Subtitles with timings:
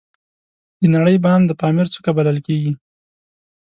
[0.81, 2.71] د نړۍ بام د پامیر څوکه بلل کیږي